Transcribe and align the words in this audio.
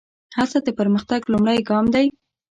هڅه 0.37 0.59
د 0.63 0.69
پرمختګ 0.79 1.21
لومړی 1.33 1.59
ګام 1.69 1.85
دی. 1.93 2.05